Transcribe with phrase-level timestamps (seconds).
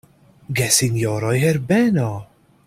[0.59, 2.11] Gesinjoroj Herbeno!